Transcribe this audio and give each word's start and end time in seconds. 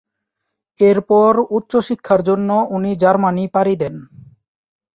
এর 0.79 0.97
পর 1.09 1.33
উচ্চশিক্ষার 1.57 2.21
জন্য 2.29 2.49
উনি 2.75 2.91
জার্মানি 3.01 3.45
পাড়ি 3.55 3.75
দেন। 3.81 3.95